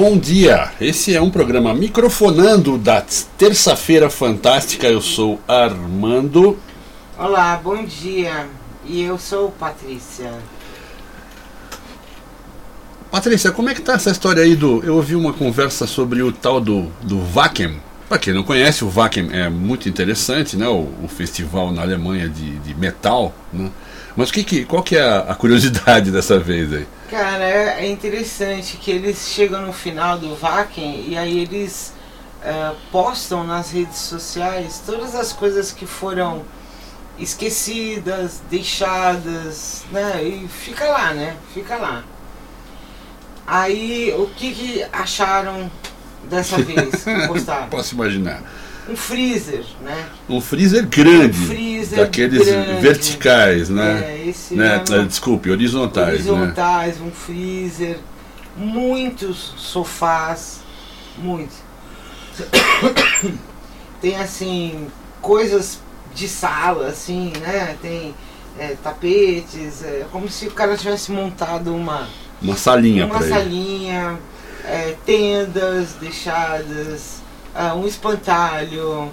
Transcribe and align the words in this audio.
Bom 0.00 0.16
dia! 0.16 0.70
Esse 0.80 1.16
é 1.16 1.20
um 1.20 1.28
programa 1.28 1.74
microfonando 1.74 2.78
da 2.78 3.04
terça-feira 3.36 4.08
fantástica. 4.08 4.86
Eu 4.86 5.00
sou 5.00 5.40
Armando. 5.48 6.56
Olá, 7.18 7.60
bom 7.60 7.84
dia. 7.84 8.46
E 8.86 9.02
eu 9.02 9.18
sou 9.18 9.50
Patrícia. 9.50 10.32
Patrícia, 13.10 13.50
como 13.50 13.70
é 13.70 13.74
que 13.74 13.80
tá 13.80 13.94
essa 13.94 14.12
história 14.12 14.40
aí 14.40 14.54
do. 14.54 14.84
Eu 14.84 14.94
ouvi 14.94 15.16
uma 15.16 15.32
conversa 15.32 15.84
sobre 15.84 16.22
o 16.22 16.30
tal 16.30 16.60
do, 16.60 16.82
do 17.02 17.18
Wacken. 17.34 17.80
Para 18.08 18.18
quem 18.20 18.32
não 18.32 18.44
conhece, 18.44 18.84
o 18.84 18.88
Wacken 18.88 19.30
é 19.32 19.50
muito 19.50 19.88
interessante, 19.88 20.56
né? 20.56 20.68
O, 20.68 20.86
o 21.02 21.08
festival 21.08 21.72
na 21.72 21.82
Alemanha 21.82 22.28
de, 22.28 22.56
de 22.60 22.72
metal, 22.72 23.34
né? 23.52 23.68
Mas 24.16 24.30
que, 24.30 24.44
que, 24.44 24.64
qual 24.64 24.80
que 24.80 24.96
é 24.96 25.02
a, 25.02 25.18
a 25.22 25.34
curiosidade 25.34 26.12
dessa 26.12 26.38
vez 26.38 26.72
aí? 26.72 26.86
Cara, 27.10 27.42
é, 27.42 27.86
é 27.86 27.90
interessante 27.90 28.76
que 28.76 28.90
eles 28.90 29.28
chegam 29.28 29.62
no 29.62 29.72
final 29.72 30.18
do 30.18 30.34
Wacken 30.36 31.06
e 31.08 31.16
aí 31.16 31.38
eles 31.38 31.94
uh, 32.42 32.76
postam 32.92 33.44
nas 33.44 33.70
redes 33.70 33.96
sociais 33.96 34.82
todas 34.84 35.14
as 35.14 35.32
coisas 35.32 35.72
que 35.72 35.86
foram 35.86 36.44
esquecidas, 37.18 38.42
deixadas, 38.50 39.84
né? 39.90 40.22
E 40.22 40.48
fica 40.48 40.84
lá, 40.84 41.14
né? 41.14 41.36
Fica 41.54 41.76
lá. 41.76 42.04
Aí, 43.46 44.14
o 44.16 44.26
que, 44.26 44.52
que 44.52 44.86
acharam 44.92 45.70
dessa 46.24 46.58
vez 46.62 47.02
que 47.02 47.26
postaram? 47.26 47.68
Posso 47.68 47.94
imaginar. 47.94 48.42
Um 48.88 48.96
freezer, 48.96 49.64
né? 49.82 50.06
Um 50.28 50.40
freezer 50.40 50.86
grande. 50.86 51.38
Um 51.42 51.46
freezer 51.46 51.98
daqueles 51.98 52.46
grande. 52.46 52.80
verticais, 52.80 53.68
né? 53.68 54.00
É, 54.00 54.54
né? 54.54 54.82
ano- 54.88 55.06
Desculpe, 55.06 55.50
horizontais, 55.50 56.24
né? 56.24 56.32
horizontais, 56.32 57.00
um 57.00 57.10
freezer, 57.10 57.98
muitos 58.56 59.52
sofás, 59.56 60.60
muitos. 61.18 61.56
Tem 64.00 64.16
assim 64.16 64.86
coisas 65.20 65.80
de 66.14 66.28
sala, 66.28 66.88
assim, 66.88 67.32
né? 67.40 67.76
Tem 67.82 68.14
é, 68.58 68.74
tapetes, 68.82 69.84
é 69.84 70.06
como 70.10 70.28
se 70.28 70.46
o 70.46 70.50
cara 70.50 70.76
tivesse 70.76 71.12
montado 71.12 71.74
uma 71.74 72.08
Uma 72.42 72.56
salinha 72.56 73.06
uma 73.06 73.22
salinha, 73.22 74.18
é, 74.64 74.96
tendas 75.06 75.94
deixadas, 76.00 77.17
ah, 77.58 77.74
um 77.74 77.86
espantalho, 77.86 79.10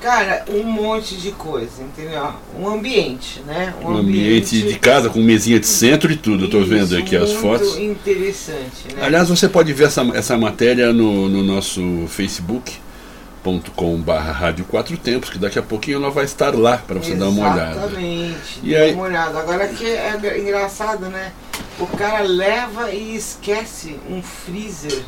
cara, 0.00 0.44
um 0.48 0.64
monte 0.64 1.16
de 1.16 1.30
coisa, 1.32 1.82
entendeu? 1.82 2.32
Um 2.58 2.66
ambiente, 2.68 3.40
né? 3.46 3.72
Um 3.82 3.96
ambiente 3.96 4.60
de 4.62 4.78
casa 4.78 5.08
com 5.10 5.20
mesinha 5.20 5.60
de 5.60 5.66
centro 5.66 6.10
e 6.10 6.16
tudo. 6.16 6.46
Eu 6.46 6.50
tô 6.50 6.60
vendo 6.64 6.96
aqui 6.96 7.14
as 7.16 7.28
muito 7.30 7.40
fotos. 7.40 7.76
interessante, 7.78 8.94
né? 8.96 9.02
Aliás, 9.04 9.28
você 9.28 9.48
pode 9.48 9.72
ver 9.72 9.84
essa, 9.84 10.02
essa 10.14 10.36
matéria 10.36 10.92
no, 10.92 11.28
no 11.28 11.42
nosso 11.42 11.80
facebook.com 12.08 13.96
barra 14.00 14.32
Rádio 14.32 14.64
Quatro 14.64 14.96
Tempos, 14.96 15.30
que 15.30 15.38
daqui 15.38 15.58
a 15.58 15.62
pouquinho 15.62 15.96
ela 15.98 16.10
vai 16.10 16.24
estar 16.24 16.54
lá 16.54 16.78
para 16.78 16.98
você 16.98 17.14
dar 17.14 17.28
uma 17.28 17.52
olhada. 17.52 17.76
Exatamente, 17.76 18.60
E 18.62 18.74
aí- 18.74 18.94
uma 18.94 19.04
olhada. 19.04 19.38
Agora 19.38 19.68
que 19.68 19.84
é 19.86 20.16
gra- 20.20 20.38
engraçado, 20.38 21.06
né? 21.06 21.32
O 21.78 21.86
cara 21.86 22.22
leva 22.22 22.90
e 22.92 23.14
esquece 23.16 23.96
um 24.10 24.22
freezer. 24.22 25.02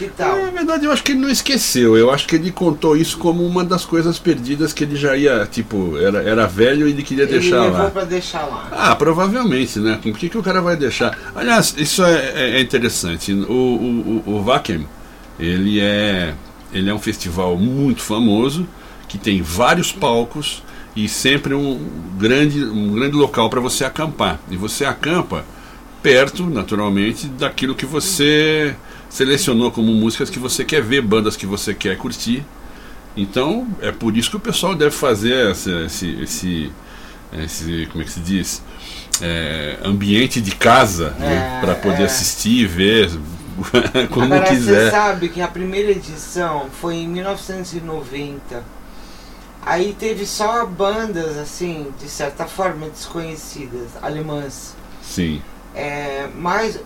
Que 0.00 0.08
tal? 0.08 0.34
Na 0.46 0.50
verdade, 0.50 0.86
eu 0.86 0.92
acho 0.92 1.04
que 1.04 1.12
ele 1.12 1.20
não 1.20 1.28
esqueceu. 1.28 1.94
Eu 1.94 2.10
acho 2.10 2.26
que 2.26 2.34
ele 2.34 2.50
contou 2.50 2.96
isso 2.96 3.18
como 3.18 3.44
uma 3.46 3.62
das 3.62 3.84
coisas 3.84 4.18
perdidas 4.18 4.72
que 4.72 4.82
ele 4.82 4.96
já 4.96 5.14
ia, 5.14 5.44
tipo, 5.44 5.98
era, 5.98 6.22
era 6.22 6.46
velho 6.46 6.88
e 6.88 6.92
ele 6.92 7.02
queria 7.02 7.24
Ele 7.24 7.32
deixar 7.32 7.64
levou 7.64 7.82
lá. 7.84 7.90
pra 7.90 8.04
deixar 8.04 8.46
lá. 8.46 8.66
Ah, 8.72 8.96
provavelmente, 8.96 9.78
né? 9.78 9.98
Por 10.02 10.16
que, 10.16 10.30
que 10.30 10.38
o 10.38 10.42
cara 10.42 10.62
vai 10.62 10.74
deixar? 10.74 11.18
Aliás, 11.36 11.74
isso 11.76 12.02
é, 12.02 12.14
é- 12.34 12.50
é 12.56 12.60
interessante. 12.62 13.30
O, 13.30 13.52
o, 13.52 14.22
o, 14.26 14.42
o 14.42 14.60
ele 15.38 15.78
é, 15.80 16.32
ele 16.72 16.88
é 16.88 16.94
um 16.94 16.98
festival 16.98 17.54
muito 17.58 18.00
famoso, 18.00 18.66
que 19.06 19.18
tem 19.18 19.42
vários 19.42 19.92
palcos 19.92 20.62
e 20.96 21.10
sempre 21.10 21.52
um 21.52 21.78
grande, 22.18 22.64
um 22.64 22.94
grande 22.94 23.16
local 23.16 23.50
para 23.50 23.60
você 23.60 23.84
acampar. 23.84 24.40
E 24.50 24.56
você 24.56 24.86
acampa 24.86 25.44
perto, 26.02 26.46
naturalmente, 26.46 27.26
daquilo 27.26 27.74
que 27.74 27.84
você 27.84 28.74
selecionou 29.10 29.72
como 29.72 29.92
músicas 29.94 30.30
que 30.30 30.40
você 30.40 30.64
quer 30.64 30.82
ver, 30.82 31.02
bandas 31.02 31.36
que 31.36 31.46
você 31.46 31.74
quer 31.74 31.98
curtir. 31.98 32.46
Então, 33.16 33.68
é 33.82 33.92
por 33.92 34.16
isso 34.16 34.30
que 34.30 34.36
o 34.38 34.40
pessoal 34.40 34.74
deve 34.76 34.92
fazer 34.92 35.50
esse, 35.52 35.70
esse, 35.86 36.22
esse, 36.22 36.72
esse 37.32 37.88
como 37.92 38.02
é 38.02 38.06
que 38.06 38.12
se 38.12 38.20
diz? 38.20 38.64
É, 39.20 39.78
ambiente 39.84 40.40
de 40.40 40.56
casa 40.56 41.12
né, 41.18 41.52
É, 41.58 41.60
para 41.60 41.76
poder 41.76 42.04
é. 42.04 42.06
assistir 42.06 42.60
e 42.60 42.66
ver 42.66 43.10
como 44.10 44.34
Agora, 44.34 44.46
você 44.56 44.56
quiser. 44.56 44.90
sabe 44.90 45.28
que 45.30 45.40
a 45.42 45.48
primeira 45.48 45.90
edição 45.92 46.70
foi 46.70 46.96
em 46.96 47.08
1990. 47.08 48.68
Aí 49.62 49.94
teve 49.94 50.26
só 50.26 50.66
bandas, 50.66 51.36
assim, 51.38 51.94
de 51.98 52.08
certa 52.08 52.46
forma 52.46 52.88
desconhecidas, 52.90 53.96
alemãs. 54.02 54.76
Sim. 55.00 55.44
É, 55.74 56.28
mas, 56.34 56.80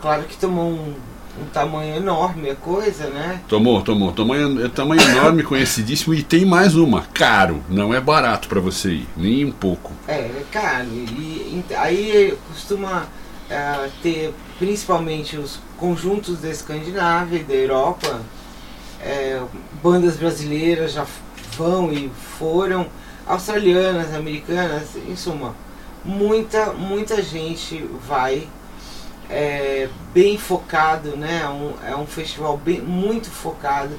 claro 0.00 0.26
que 0.26 0.36
tomou 0.36 0.72
um, 0.72 0.96
um 1.40 1.46
tamanho 1.46 1.96
enorme 1.96 2.50
a 2.50 2.54
coisa, 2.54 3.08
né? 3.08 3.40
Tomou, 3.48 3.82
tomou. 3.82 4.12
Tamanho, 4.12 4.64
é 4.64 4.68
tamanho 4.68 5.02
enorme, 5.02 5.42
conhecidíssimo. 5.44 6.14
E 6.14 6.22
tem 6.22 6.44
mais 6.44 6.76
uma. 6.76 7.02
Caro. 7.12 7.62
Não 7.68 7.92
é 7.92 8.00
barato 8.00 8.48
para 8.48 8.60
você 8.60 8.90
ir. 8.92 9.08
Nem 9.16 9.44
um 9.44 9.50
pouco. 9.52 9.92
É, 10.06 10.12
é 10.20 10.44
caro. 10.52 10.86
E, 10.92 11.52
ent- 11.56 11.76
aí 11.76 12.36
costuma 12.52 13.06
é, 13.50 13.88
ter 14.02 14.32
principalmente 14.58 15.36
os 15.36 15.58
conjuntos 15.76 16.38
da 16.40 16.48
Escandinávia 16.50 17.38
e 17.38 17.42
da 17.44 17.54
Europa. 17.54 18.20
é, 19.02 19.40
bandas 19.82 20.16
brasileiras 20.16 20.92
já 20.92 21.04
vão 21.56 21.92
e 21.92 22.10
foram. 22.38 22.86
Australianas, 23.26 24.14
americanas, 24.14 24.88
em 25.08 25.16
suma. 25.16 25.54
Muita, 26.04 26.72
muita 26.74 27.22
gente 27.22 27.82
vai. 28.06 28.46
É, 29.36 29.88
bem 30.12 30.38
focado, 30.38 31.16
né? 31.16 31.40
É 31.42 31.48
um, 31.48 31.74
é 31.88 31.96
um 31.96 32.06
festival 32.06 32.56
bem, 32.56 32.80
muito 32.80 33.28
focado 33.30 33.98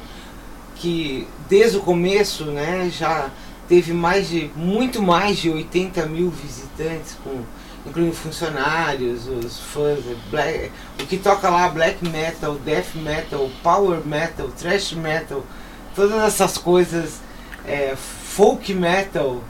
que 0.76 1.28
desde 1.50 1.78
o 1.78 1.82
começo, 1.82 2.46
né, 2.46 2.90
já 2.92 3.30
teve 3.68 3.94
mais 3.94 4.30
de 4.30 4.52
muito 4.56 5.02
mais 5.02 5.38
de 5.38 5.50
80 5.50 6.06
mil 6.06 6.30
visitantes, 6.30 7.18
com, 7.24 7.42
incluindo 7.86 8.14
funcionários, 8.14 9.28
os 9.28 9.60
fãs, 9.60 10.00
é 10.00 10.16
black, 10.30 10.72
o 11.02 11.06
que 11.06 11.18
toca 11.18 11.50
lá 11.50 11.68
black 11.70 12.08
metal, 12.08 12.56
death 12.56 12.96
metal, 12.96 13.50
power 13.64 14.06
metal, 14.06 14.50
thrash 14.50 14.94
metal, 14.94 15.44
todas 15.96 16.22
essas 16.24 16.58
coisas, 16.58 17.20
é, 17.66 17.96
folk 17.96 18.74
metal. 18.74 19.42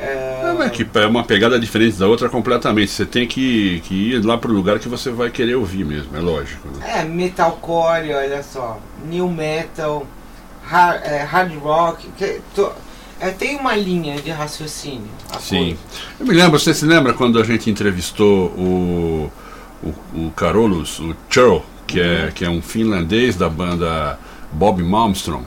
É, 0.00 0.64
É, 0.66 0.68
que 0.70 0.86
é 0.94 1.06
uma 1.06 1.24
pegada 1.24 1.58
diferente 1.58 1.96
da 1.98 2.06
outra 2.06 2.28
completamente. 2.28 2.90
Você 2.90 3.04
tem 3.06 3.26
que, 3.26 3.80
que 3.84 3.94
ir 4.12 4.24
lá 4.24 4.36
pro 4.38 4.52
lugar 4.52 4.78
que 4.78 4.88
você 4.88 5.10
vai 5.10 5.30
querer 5.30 5.54
ouvir 5.56 5.84
mesmo, 5.84 6.16
é 6.16 6.20
lógico. 6.20 6.68
Né? 6.68 7.00
É, 7.00 7.04
metalcore, 7.04 8.12
olha 8.12 8.42
só, 8.42 8.78
new 9.04 9.28
metal, 9.28 10.06
hard, 10.64 11.00
é, 11.04 11.22
hard 11.22 11.54
rock, 11.58 12.08
que, 12.16 12.40
to- 12.54 12.72
é, 13.20 13.30
tem 13.30 13.56
uma 13.56 13.74
linha 13.74 14.20
de 14.20 14.30
raciocínio. 14.30 15.08
a 15.34 15.38
Sim. 15.38 15.76
coisa. 15.76 15.78
Eu 16.20 16.26
me 16.26 16.34
lembro, 16.34 16.58
você 16.58 16.72
se 16.72 16.84
lembra 16.86 17.12
quando 17.12 17.38
a 17.40 17.44
gente 17.44 17.68
entrevistou 17.70 18.46
o, 18.50 19.32
o, 19.82 19.88
o 20.26 20.30
Carolus, 20.36 20.98
o 21.00 21.14
Churl, 21.28 21.60
que, 21.86 22.00
é, 22.00 22.30
que 22.34 22.44
é 22.44 22.50
um 22.50 22.62
finlandês 22.62 23.34
da 23.36 23.48
banda 23.48 24.18
Bob 24.52 24.82
Malmström. 24.82 25.42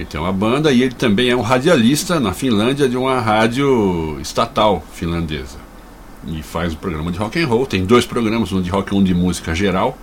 Ele 0.00 0.06
tem 0.06 0.18
uma 0.18 0.32
banda 0.32 0.72
e 0.72 0.82
ele 0.82 0.94
também 0.94 1.28
é 1.28 1.36
um 1.36 1.42
radialista 1.42 2.18
na 2.18 2.32
Finlândia 2.32 2.88
de 2.88 2.96
uma 2.96 3.20
rádio 3.20 4.18
estatal 4.18 4.82
finlandesa. 4.94 5.58
E 6.26 6.42
faz 6.42 6.72
um 6.72 6.76
programa 6.76 7.12
de 7.12 7.18
rock 7.18 7.38
and 7.38 7.46
roll. 7.46 7.66
Tem 7.66 7.84
dois 7.84 8.06
programas, 8.06 8.50
um 8.50 8.62
de 8.62 8.70
rock 8.70 8.94
e 8.94 8.96
um 8.96 9.04
de 9.04 9.12
música 9.12 9.54
geral. 9.54 9.98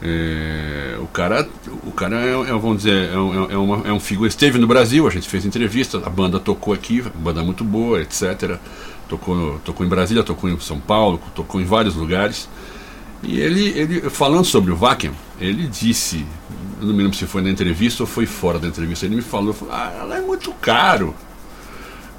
É, 0.00 0.96
o 1.00 1.06
cara, 1.08 1.48
o 1.84 1.90
cara 1.90 2.16
é, 2.20 2.30
é, 2.30 2.52
vamos 2.52 2.78
dizer, 2.78 3.10
é, 3.12 3.18
um- 3.18 3.50
é, 3.50 3.56
uma, 3.56 3.88
é 3.88 3.92
um 3.92 3.98
figura. 3.98 4.28
Esteve 4.28 4.56
no 4.58 4.68
Brasil, 4.68 5.04
a 5.06 5.10
gente 5.10 5.28
fez 5.28 5.44
entrevista, 5.44 6.00
a 6.04 6.08
banda 6.08 6.38
tocou 6.38 6.72
aqui, 6.72 7.02
banda 7.16 7.42
muito 7.42 7.64
boa, 7.64 8.00
etc. 8.00 8.56
Tocou, 9.08 9.58
tocou 9.64 9.84
em 9.84 9.88
Brasília, 9.88 10.22
tocou 10.22 10.48
em 10.48 10.58
São 10.60 10.78
Paulo, 10.78 11.20
tocou 11.34 11.60
em 11.60 11.64
vários 11.64 11.96
lugares. 11.96 12.48
E 13.22 13.40
ele, 13.40 13.68
ele, 13.78 14.10
falando 14.10 14.44
sobre 14.44 14.72
o 14.72 14.76
Vacuum, 14.76 15.12
ele 15.40 15.68
disse, 15.68 16.26
eu 16.80 16.86
não 16.86 16.94
me 16.94 17.02
lembro 17.02 17.16
se 17.16 17.26
foi 17.26 17.40
na 17.42 17.50
entrevista 17.50 18.02
ou 18.02 18.06
foi 18.06 18.26
fora 18.26 18.58
da 18.58 18.66
entrevista, 18.66 19.06
ele 19.06 19.16
me 19.16 19.22
falou, 19.22 19.52
falou 19.52 19.72
ah, 19.74 19.92
ela 20.00 20.16
é 20.16 20.20
muito 20.20 20.52
caro. 20.54 21.14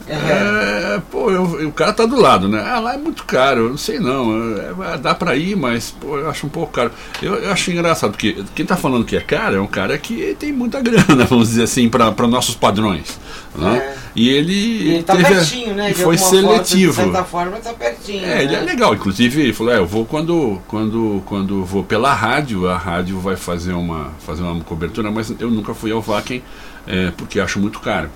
É, 0.07 1.01
pô, 1.09 1.31
eu, 1.31 1.43
o 1.67 1.71
cara 1.71 1.93
tá 1.93 2.05
do 2.05 2.19
lado, 2.19 2.49
né? 2.49 2.61
Ah, 2.65 2.79
lá 2.79 2.93
é 2.95 2.97
muito 2.97 3.23
caro, 3.23 3.61
eu 3.61 3.69
não 3.69 3.77
sei 3.77 3.99
não. 3.99 4.55
É, 4.83 4.97
dá 4.97 5.15
pra 5.15 5.35
ir, 5.35 5.55
mas 5.55 5.91
pô, 5.91 6.17
eu 6.17 6.29
acho 6.29 6.45
um 6.45 6.49
pouco 6.49 6.73
caro. 6.73 6.91
Eu, 7.21 7.35
eu 7.35 7.51
acho 7.51 7.71
engraçado, 7.71 8.11
porque 8.11 8.43
quem 8.53 8.65
tá 8.65 8.75
falando 8.75 9.05
que 9.05 9.15
é 9.15 9.21
caro 9.21 9.55
é 9.55 9.61
um 9.61 9.67
cara 9.67 9.97
que 9.97 10.35
tem 10.37 10.51
muita 10.51 10.81
grana, 10.83 11.23
vamos 11.25 11.49
dizer 11.49 11.63
assim, 11.63 11.87
para 11.87 12.11
nossos 12.27 12.55
padrões. 12.55 13.17
Né? 13.55 13.77
É. 13.77 14.03
E 14.15 14.29
ele, 14.29 14.53
e 14.53 14.93
ele 14.95 15.03
tá 15.03 15.15
teve, 15.15 15.29
pertinho, 15.29 15.73
né? 15.73 15.93
Foi 15.93 16.17
seletivo. 16.17 16.93
Forma, 16.93 17.09
de 17.09 17.15
certa 17.15 17.29
forma 17.29 17.57
tá 17.57 17.73
pertinho. 17.73 18.25
É, 18.25 18.35
né? 18.35 18.43
ele 18.43 18.55
é 18.55 18.59
legal. 18.59 18.93
Inclusive, 18.93 19.41
ele 19.41 19.53
falou: 19.53 19.73
é, 19.73 19.77
eu 19.77 19.87
vou 19.87 20.05
quando, 20.05 20.61
quando, 20.67 21.23
quando 21.25 21.63
vou 21.63 21.83
pela 21.83 22.13
rádio, 22.13 22.69
a 22.69 22.77
rádio 22.77 23.19
vai 23.19 23.35
fazer 23.35 23.73
uma, 23.73 24.11
fazer 24.19 24.43
uma 24.43 24.63
cobertura, 24.63 25.09
mas 25.09 25.33
eu 25.39 25.49
nunca 25.49 25.73
fui 25.73 25.91
ao 25.91 26.01
Vaken 26.01 26.43
é, 26.85 27.11
porque 27.15 27.39
acho 27.39 27.59
muito 27.59 27.79
caro. 27.79 28.09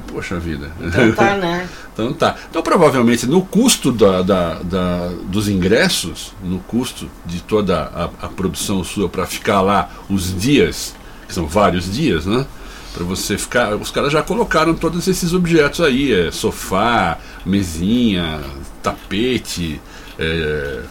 Poxa 0.00 0.38
vida. 0.38 0.72
Então 0.80 1.12
tá, 1.12 1.36
né? 1.36 1.68
então 1.92 2.12
tá. 2.12 2.36
Então 2.50 2.62
provavelmente 2.62 3.26
no 3.26 3.42
custo 3.42 3.92
da, 3.92 4.22
da, 4.22 4.54
da 4.54 5.08
dos 5.24 5.48
ingressos, 5.48 6.32
no 6.42 6.58
custo 6.60 7.08
de 7.24 7.40
toda 7.42 7.82
a, 7.94 8.26
a 8.26 8.28
produção 8.28 8.82
sua 8.82 9.08
para 9.08 9.26
ficar 9.26 9.60
lá 9.60 9.90
os 10.08 10.38
dias, 10.38 10.94
que 11.28 11.34
são 11.34 11.46
vários 11.46 11.92
dias, 11.92 12.26
né? 12.26 12.44
Para 12.92 13.04
você 13.04 13.38
ficar. 13.38 13.74
Os 13.76 13.90
caras 13.90 14.12
já 14.12 14.22
colocaram 14.22 14.74
todos 14.74 15.06
esses 15.06 15.32
objetos 15.32 15.80
aí: 15.80 16.12
é, 16.12 16.30
sofá, 16.30 17.18
mesinha, 17.44 18.40
tapete, 18.82 19.80
é, 20.18 20.82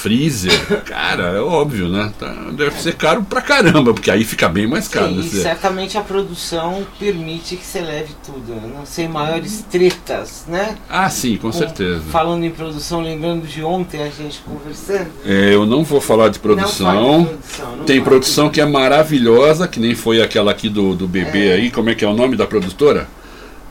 freezer, 0.00 0.52
cara, 0.84 1.24
é 1.36 1.40
óbvio, 1.40 1.88
né? 1.88 2.10
Tá, 2.18 2.32
deve 2.52 2.80
ser 2.80 2.94
caro 2.94 3.22
pra 3.22 3.42
caramba, 3.42 3.92
porque 3.92 4.10
aí 4.10 4.24
fica 4.24 4.48
bem 4.48 4.66
mais 4.66 4.88
caro. 4.88 5.08
Sim, 5.08 5.18
né? 5.18 5.26
e 5.26 5.42
certamente 5.42 5.98
a 5.98 6.00
produção 6.00 6.86
permite 6.98 7.56
que 7.56 7.64
você 7.64 7.80
leve 7.80 8.14
tudo, 8.24 8.54
não 8.74 8.86
sei, 8.86 9.06
maiores 9.06 9.64
tretas, 9.70 10.44
né? 10.48 10.76
Ah, 10.88 11.10
sim, 11.10 11.36
com, 11.36 11.50
com, 11.50 11.52
certeza. 11.52 12.00
Falando 12.10 12.44
em 12.44 12.50
produção, 12.50 13.02
lembrando 13.02 13.46
de 13.46 13.62
ontem 13.62 14.02
a 14.02 14.08
gente 14.08 14.40
conversando. 14.40 15.10
É, 15.24 15.54
eu 15.54 15.66
não 15.66 15.84
vou 15.84 16.00
falar 16.00 16.30
de 16.30 16.38
produção. 16.38 17.24
produção 17.24 17.84
Tem 17.84 18.02
produção 18.02 18.48
que 18.48 18.60
é 18.60 18.66
maravilhosa, 18.66 19.68
que 19.68 19.78
nem 19.78 19.94
foi 19.94 20.22
aquela 20.22 20.50
aqui 20.50 20.70
do, 20.70 20.94
do 20.94 21.06
bebê 21.06 21.48
é. 21.48 21.54
aí. 21.54 21.70
Como 21.70 21.90
é 21.90 21.94
que 21.94 22.04
é 22.04 22.08
o 22.08 22.14
nome 22.14 22.36
da 22.36 22.46
produtora? 22.46 23.06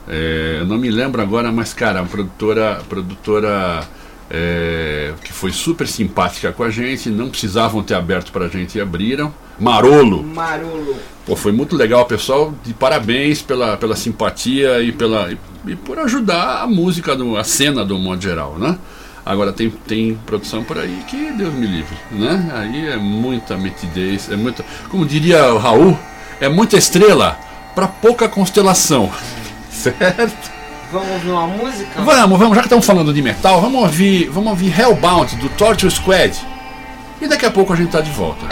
É, 0.08 0.58
eu 0.60 0.66
não 0.66 0.78
me 0.78 0.90
lembro 0.90 1.20
agora, 1.20 1.50
mas 1.50 1.74
cara, 1.74 2.00
a 2.00 2.04
produtora, 2.04 2.80
produtora 2.88 3.86
é, 4.30 5.12
que 5.24 5.32
foi 5.32 5.50
super 5.50 5.88
simpática 5.88 6.52
com 6.52 6.62
a 6.62 6.70
gente, 6.70 7.10
não 7.10 7.28
precisavam 7.28 7.82
ter 7.82 7.94
aberto 7.94 8.30
para 8.30 8.44
a 8.44 8.48
gente 8.48 8.78
e 8.78 8.80
abriram. 8.80 9.34
Marolo. 9.58 10.22
Marolo. 10.22 10.96
Pô, 11.26 11.34
foi 11.34 11.52
muito 11.52 11.76
legal, 11.76 12.06
pessoal. 12.06 12.54
De 12.64 12.72
parabéns 12.72 13.42
pela, 13.42 13.76
pela 13.76 13.96
simpatia 13.96 14.80
e, 14.80 14.92
pela, 14.92 15.30
e, 15.32 15.38
e 15.66 15.76
por 15.76 15.98
ajudar 15.98 16.62
a 16.62 16.66
música, 16.66 17.16
do, 17.16 17.36
a 17.36 17.44
cena 17.44 17.84
do 17.84 17.98
modo 17.98 18.22
geral, 18.22 18.56
né? 18.58 18.78
Agora 19.26 19.52
tem, 19.52 19.68
tem 19.68 20.18
produção 20.24 20.64
por 20.64 20.78
aí 20.78 21.04
que 21.06 21.32
Deus 21.32 21.52
me 21.52 21.66
livre, 21.66 21.96
né? 22.10 22.50
Aí 22.54 22.86
é 22.88 22.96
muita 22.96 23.56
metidez, 23.56 24.30
é 24.30 24.36
muita, 24.36 24.64
como 24.88 25.04
diria 25.04 25.52
o 25.52 25.58
Raul, 25.58 25.98
é 26.40 26.48
muita 26.48 26.76
estrela 26.76 27.38
para 27.74 27.86
pouca 27.86 28.28
constelação, 28.28 29.12
certo? 29.70 30.59
Vamos 30.92 31.08
ouvir 31.08 31.30
uma 31.30 31.46
música? 31.46 32.02
Vamos, 32.02 32.38
vamos, 32.38 32.54
já 32.56 32.62
que 32.62 32.66
estamos 32.66 32.84
falando 32.84 33.12
de 33.12 33.22
metal, 33.22 33.60
vamos 33.60 33.80
ouvir, 33.82 34.28
vamos 34.28 34.50
ouvir 34.50 34.78
Hellbound 34.78 35.36
do 35.36 35.48
Torture 35.50 35.90
Squad. 35.90 36.36
E 37.20 37.28
daqui 37.28 37.46
a 37.46 37.50
pouco 37.50 37.72
a 37.72 37.76
gente 37.76 37.92
tá 37.92 38.00
de 38.00 38.10
volta. 38.10 38.46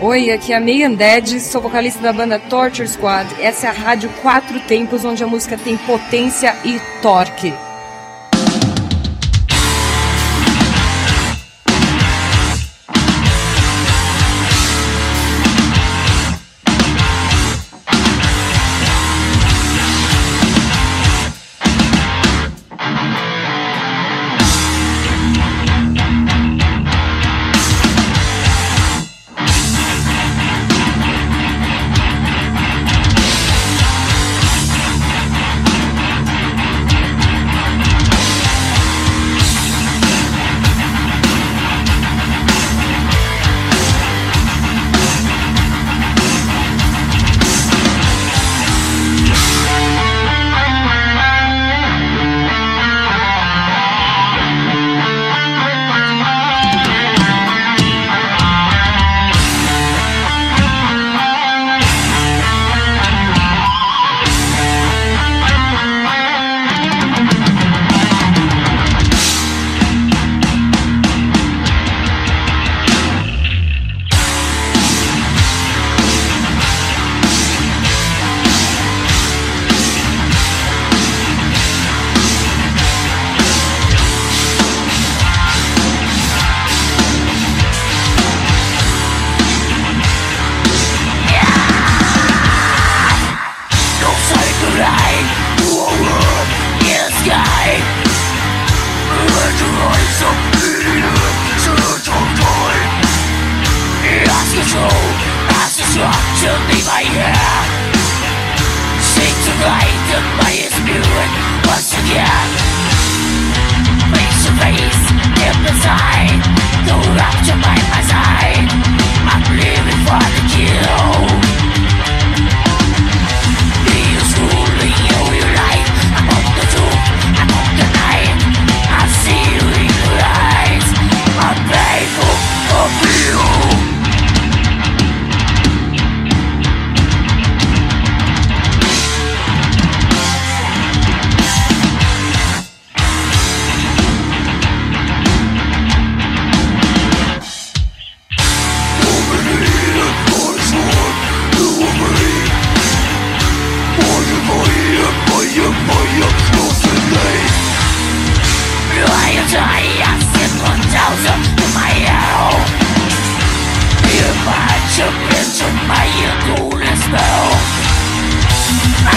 Oi, 0.00 0.32
aqui 0.32 0.52
é 0.52 0.56
a 0.56 0.60
Megan 0.60 0.94
Dead, 0.94 1.38
sou 1.38 1.60
vocalista 1.60 2.02
da 2.02 2.12
banda 2.12 2.36
Torture 2.40 2.88
Squad. 2.88 3.28
Essa 3.40 3.68
é 3.68 3.70
a 3.70 3.72
rádio 3.72 4.10
Quatro 4.20 4.58
Tempos, 4.60 5.04
onde 5.04 5.22
a 5.22 5.26
música 5.28 5.56
tem 5.56 5.76
potência 5.76 6.56
e 6.64 6.80
torque. 7.00 7.54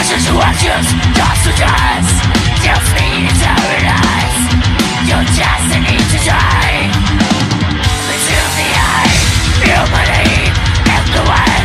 situations, 0.05 0.87
consequence 1.17 2.09
You 2.61 2.75
feed 2.93 3.29
to 3.41 3.51
realize 3.65 4.43
Your 5.09 5.23
destiny 5.33 5.97
to 5.97 6.17
die 6.21 6.93
Into 8.13 8.39
the 8.57 8.69
eye, 8.77 9.17
you 9.65 9.79
believe 9.89 10.53
In 10.93 11.05
the 11.15 11.23
way, 11.25 11.57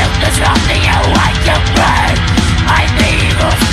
in 0.00 0.12
the 0.24 0.30
something 0.40 0.82
you 0.88 1.00
like 1.20 1.40
to 1.44 1.56
I'm 2.64 2.96
evil 3.04 3.71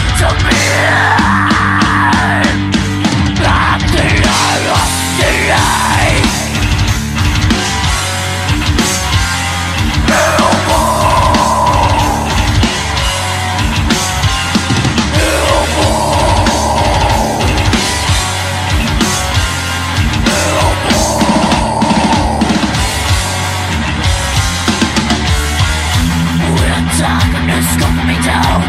hold 27.89 28.07
me 28.07 28.15
down 28.25 28.59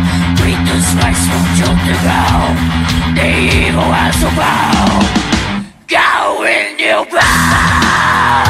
the 0.65 0.81
spice 0.83 1.27
from 1.29 1.45
jolt 1.59 1.81
the 1.89 1.97
ground 2.03 2.57
The 3.17 3.29
evil 3.67 3.91
has 3.93 4.17
to 4.21 4.31
bow. 4.39 5.01
Go 5.89 6.45
in 6.45 6.79
your 6.79 7.05
bow 7.07 8.50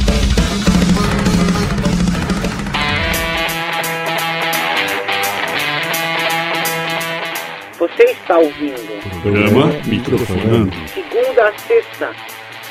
Você 7.81 8.03
está 8.03 8.37
ouvindo? 8.37 9.21
Programa 9.23 9.73
Microfonando. 9.87 10.71
Segunda 10.93 11.47
a 11.47 11.57
sexta, 11.57 12.11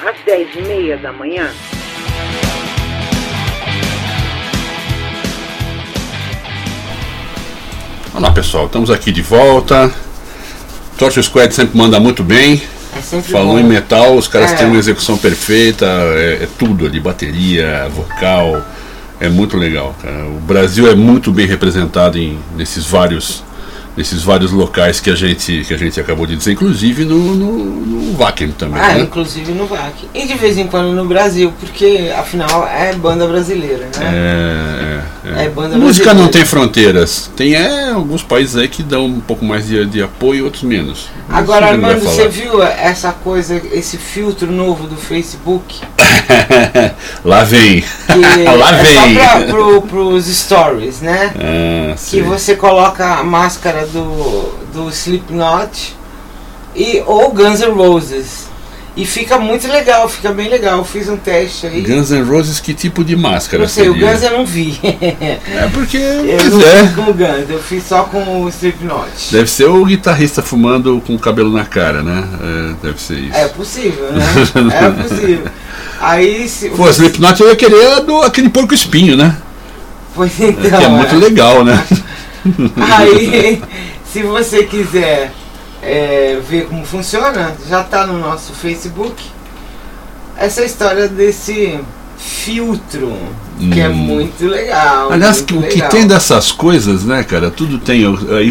às 0.07 0.17
dez 0.25 0.49
e 0.55 0.63
meia 0.63 0.97
da 0.99 1.13
manhã. 1.13 1.51
Olá 8.15 8.31
pessoal, 8.31 8.67
estamos 8.67 8.89
aqui 8.89 9.11
de 9.11 9.21
volta. 9.21 9.93
Torture 10.97 11.25
Squad 11.25 11.53
sempre 11.53 11.77
manda 11.77 11.99
muito 11.99 12.23
bem. 12.23 12.63
É 12.97 13.21
Falou 13.23 13.55
bom. 13.55 13.59
em 13.59 13.65
né? 13.65 13.69
metal, 13.69 14.15
os 14.15 14.29
caras 14.29 14.53
é. 14.53 14.59
têm 14.59 14.69
uma 14.69 14.79
execução 14.79 15.19
perfeita, 15.19 15.87
é, 15.87 16.45
é 16.45 16.49
tudo 16.57 16.87
ali, 16.87 17.01
bateria, 17.01 17.89
vocal. 17.89 18.65
É 19.19 19.29
muito 19.29 19.57
legal, 19.57 19.93
cara. 20.01 20.25
O 20.27 20.39
Brasil 20.39 20.89
é 20.89 20.95
muito 20.95 21.33
bem 21.33 21.49
representado 21.49 22.17
em, 22.17 22.39
nesses 22.57 22.87
vários 22.87 23.43
nesses 23.97 24.23
vários 24.23 24.53
locais 24.53 25.01
que 25.01 25.11
a 25.11 25.15
gente 25.15 25.65
que 25.67 25.75
a 25.75 25.77
gente 25.77 25.99
acabou 26.01 26.27
de 26.27 26.37
dizer, 26.37 26.53
inclusive 26.53 27.05
no, 27.05 27.35
no, 27.35 27.53
no 27.53 28.17
Wacken 28.17 28.53
também, 28.53 28.81
Ah, 28.81 28.95
né? 28.95 29.01
inclusive 29.01 29.53
no 29.53 29.67
VAC. 29.67 30.09
E 30.15 30.27
de 30.27 30.35
vez 30.35 30.57
em 30.59 30.67
quando 30.67 30.93
no 30.95 31.05
Brasil, 31.05 31.53
porque 31.61 32.11
afinal 32.17 32.67
é 32.67 32.93
banda 32.95 33.27
brasileira, 33.27 33.89
né? 33.97 35.03
É, 35.25 35.29
é, 35.29 35.41
é. 35.43 35.45
É 35.45 35.49
banda 35.49 35.77
Música 35.79 36.05
brasileira. 36.07 36.15
não 36.15 36.29
tem 36.29 36.45
fronteiras. 36.45 37.31
Tem 37.37 37.55
é, 37.55 37.91
alguns 37.91 38.23
países 38.23 38.57
aí 38.57 38.69
que 38.69 38.83
dão 38.83 39.07
um 39.07 39.21
pouco 39.21 39.45
mais 39.45 39.67
de, 39.67 39.85
de 39.87 40.03
apoio, 40.03 40.45
outros 40.45 40.63
menos. 40.63 41.09
Agora, 41.29 41.67
Armando, 41.67 42.01
você 42.01 42.29
viu 42.29 42.63
essa 42.63 43.13
coisa, 43.13 43.61
esse 43.73 43.97
filtro 43.97 44.51
novo 44.51 44.87
do 44.87 44.97
Facebook? 44.97 45.81
Lá 47.25 47.45
vem. 47.45 47.85
Lá 48.59 48.79
é 48.79 48.83
vem. 48.83 48.95
só 48.95 49.15
pra, 49.15 49.41
pro, 49.47 49.83
pros 49.83 50.27
stories, 50.27 51.01
né? 51.01 51.33
Ah, 51.37 51.95
Que 52.09 52.23
você 52.23 52.57
coloca 52.57 53.05
a 53.07 53.25
máscara 53.25 53.87
do, 53.87 54.55
do 54.73 54.89
Slipknot 54.91 55.97
e, 56.75 57.03
ou 57.07 57.33
Guns 57.33 57.61
N' 57.61 57.73
Roses. 57.73 58.51
E 58.97 59.07
fica 59.07 59.39
muito 59.39 59.69
legal, 59.69 60.09
fica 60.09 60.33
bem 60.33 60.49
legal. 60.49 60.79
Eu 60.79 60.85
fiz 60.85 61.09
um 61.09 61.17
teste 61.17 61.67
aí. 61.67 61.81
Guns 61.81 62.11
N' 62.11 62.25
Roses, 62.25 62.59
que 62.59 62.75
tipo 62.75 63.05
de 63.05 63.15
máscara 63.15 63.63
não 63.63 63.69
sei, 63.69 63.89
o 63.89 63.93
seria? 63.93 64.13
Guns 64.13 64.23
eu 64.23 64.31
não 64.33 64.45
vi. 64.45 64.79
É 64.83 65.69
porque. 65.73 65.97
eu 65.97 66.51
não 66.51 66.61
é. 66.61 66.83
fiz 66.83 66.95
com 66.95 67.03
o 67.03 67.15
Guns, 67.15 67.51
eu 67.51 67.63
fiz 67.63 67.85
só 67.85 68.03
com 68.05 68.43
o 68.43 68.49
Slipknot. 68.49 69.33
Deve 69.33 69.49
ser 69.49 69.67
o 69.67 69.85
guitarrista 69.85 70.43
fumando 70.43 71.01
com 71.07 71.15
o 71.15 71.19
cabelo 71.19 71.53
na 71.53 71.65
cara, 71.65 72.03
né? 72.03 72.25
É, 72.43 72.87
deve 72.87 73.01
ser 73.01 73.19
isso. 73.19 73.37
É 73.37 73.49
possível, 73.49 74.13
né? 74.13 74.25
É 74.81 75.03
possível. 75.03 75.45
Aí 76.01 76.49
se. 76.49 76.71
Pô, 76.71 76.89
Slipknot 76.89 77.41
eu 77.41 77.49
ia 77.51 77.57
querer 77.57 78.01
do, 78.01 78.23
aquele 78.23 78.49
porco 78.49 78.73
espinho, 78.75 79.17
né? 79.17 79.37
Pois 80.15 80.41
É, 80.41 80.49
então. 80.49 80.79
que 80.79 80.85
é 80.85 80.89
muito 80.89 81.17
legal, 81.17 81.65
né? 81.65 81.85
Aí, 82.97 83.63
se 84.11 84.23
você 84.23 84.65
quiser 84.65 85.31
é, 85.83 86.39
ver 86.49 86.67
como 86.67 86.85
funciona, 86.85 87.55
já 87.69 87.83
está 87.83 88.07
no 88.07 88.19
nosso 88.19 88.53
Facebook 88.55 89.23
essa 90.37 90.65
história 90.65 91.07
desse 91.07 91.79
filtro, 92.19 93.13
que 93.73 93.81
é 93.81 93.89
Hum. 93.89 93.95
muito 93.95 94.47
legal. 94.47 95.13
Aliás, 95.13 95.39
muito 95.41 95.59
o 95.59 95.63
que 95.69 95.75
legal. 95.75 95.89
tem 95.91 96.07
dessas 96.07 96.51
coisas, 96.51 97.05
né, 97.05 97.23
cara? 97.23 97.51
Tudo 97.51 97.79
tem. 97.79 98.03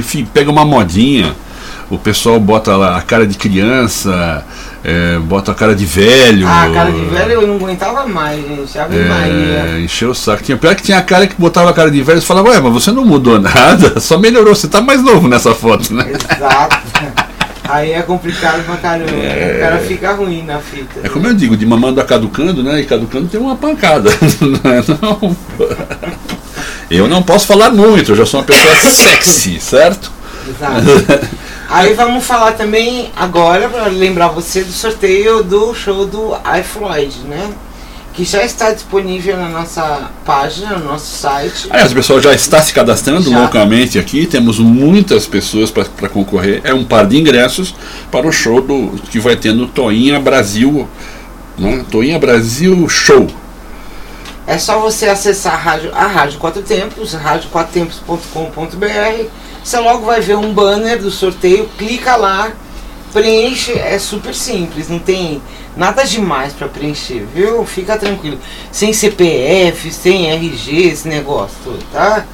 fi- 0.03 0.23
pega 0.23 0.51
uma 0.51 0.63
modinha, 0.65 1.35
o 1.89 1.97
pessoal 1.97 2.39
bota 2.39 2.75
lá 2.75 2.97
a 2.97 3.01
cara 3.01 3.25
de 3.25 3.37
criança, 3.37 4.45
é, 4.83 5.17
bota 5.19 5.51
a 5.51 5.55
cara 5.55 5.75
de 5.75 5.85
velho. 5.85 6.47
Ah, 6.47 6.69
cara 6.73 6.91
de 6.91 7.05
velho 7.05 7.31
eu 7.31 7.47
não 7.47 7.55
aguentava 7.55 8.05
mais, 8.07 8.45
gente. 8.45 8.77
Ave 8.77 8.99
Maria. 8.99 9.75
É, 9.75 9.81
encheu 9.81 10.11
o 10.11 10.15
saco. 10.15 10.43
Tinha, 10.43 10.57
pior 10.57 10.75
que 10.75 10.83
tinha 10.83 11.01
cara 11.01 11.27
que 11.27 11.35
botava 11.37 11.69
a 11.69 11.73
cara 11.73 11.89
de 11.89 12.01
velho 12.01 12.19
e 12.19 12.21
falava, 12.21 12.49
ué, 12.49 12.59
mas 12.59 12.73
você 12.73 12.91
não 12.91 13.03
mudou 13.03 13.39
nada, 13.41 13.99
só 13.99 14.17
melhorou, 14.17 14.55
você 14.55 14.67
tá 14.67 14.81
mais 14.81 15.01
novo 15.01 15.27
nessa 15.27 15.53
foto, 15.53 15.93
né? 15.93 16.11
Exato. 16.11 16.77
Aí 17.69 17.91
é 17.91 18.01
complicado 18.01 18.65
pra 18.65 18.77
caramba. 18.77 19.11
O 19.11 19.59
cara 19.59 19.77
fica 19.79 20.13
ruim 20.13 20.43
na 20.43 20.57
fita. 20.57 21.01
É 21.03 21.09
como 21.09 21.27
eu 21.27 21.35
digo, 21.35 21.55
de 21.55 21.67
mamando 21.67 22.01
a 22.01 22.03
caducando, 22.03 22.63
né? 22.63 22.79
E 22.79 22.85
caducando 22.85 23.27
tem 23.27 23.39
uma 23.39 23.55
pancada. 23.55 24.09
Não 24.41 24.71
é, 24.71 24.83
não. 25.01 25.37
Eu 26.89 27.07
não 27.07 27.21
posso 27.21 27.45
falar 27.45 27.69
muito, 27.69 28.11
eu 28.11 28.15
já 28.15 28.25
sou 28.25 28.39
uma 28.39 28.45
pessoa 28.45 28.75
sexy, 28.89 29.59
certo? 29.59 30.11
Exato. 30.47 31.29
Aí 31.69 31.93
vamos 31.93 32.25
falar 32.25 32.53
também 32.53 33.11
agora 33.15 33.69
para 33.69 33.85
lembrar 33.85 34.29
você 34.29 34.63
do 34.63 34.71
sorteio 34.71 35.43
do 35.43 35.71
show 35.75 36.03
do 36.03 36.31
iFloyd, 36.59 37.15
né? 37.27 37.51
Que 38.11 38.25
já 38.25 38.43
está 38.43 38.71
disponível 38.71 39.37
na 39.37 39.49
nossa 39.49 40.09
página, 40.25 40.77
no 40.77 40.85
nosso 40.85 41.15
site. 41.15 41.67
Aliás, 41.69 41.91
o 41.91 41.95
pessoal 41.95 42.19
já 42.19 42.33
está 42.33 42.59
se 42.59 42.73
cadastrando 42.73 43.29
Já. 43.29 43.37
loucamente 43.37 43.99
aqui, 43.99 44.25
temos 44.25 44.57
muitas 44.57 45.27
pessoas 45.27 45.69
para 45.69 46.09
concorrer. 46.09 46.61
É 46.63 46.73
um 46.73 46.83
par 46.83 47.05
de 47.05 47.17
ingressos 47.17 47.75
para 48.11 48.27
o 48.27 48.31
show 48.31 48.61
do, 48.61 48.99
que 49.11 49.19
vai 49.19 49.35
ter 49.35 49.53
no 49.53 49.67
Toinha 49.67 50.19
Brasil. 50.19 50.89
Né? 51.55 51.85
Toinha 51.91 52.17
Brasil 52.17 52.89
Show. 52.89 53.27
É 54.47 54.57
só 54.57 54.79
você 54.79 55.07
acessar 55.07 55.53
a 55.53 55.57
rádio, 55.57 55.91
a 55.93 56.07
Rádio 56.07 56.39
Quatro 56.39 56.63
Tempos, 56.63 57.13
radioquatrotempos.com.br. 57.13 59.48
Você 59.63 59.79
logo 59.79 60.05
vai 60.05 60.21
ver 60.21 60.35
um 60.37 60.53
banner 60.53 60.99
do 60.99 61.11
sorteio, 61.11 61.69
clica 61.77 62.15
lá, 62.15 62.51
preenche, 63.13 63.73
é 63.73 63.97
super 63.99 64.33
simples, 64.33 64.87
não 64.89 64.99
tem 64.99 65.41
nada 65.75 66.03
demais 66.03 66.53
para 66.53 66.67
preencher, 66.67 67.25
viu? 67.33 67.65
Fica 67.65 67.97
tranquilo. 67.97 68.39
Sem 68.71 68.93
CPF, 68.93 69.91
sem 69.91 70.31
RG, 70.31 70.87
esse 70.87 71.07
negócio 71.07 71.55
todo, 71.63 71.83
tá? 71.91 72.25